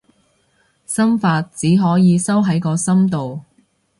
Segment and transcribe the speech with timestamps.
[0.87, 3.41] 心法，只可以收喺個心度